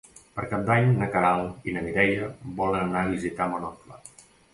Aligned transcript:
Per 0.35 0.43
Cap 0.51 0.61
d'Any 0.69 0.87
na 1.01 1.09
Queralt 1.15 1.67
i 1.71 1.75
na 1.75 1.83
Mireia 1.87 2.31
volen 2.63 2.87
anar 2.87 3.05
a 3.05 3.11
visitar 3.13 3.49
mon 3.53 3.69
oncle. 3.69 4.01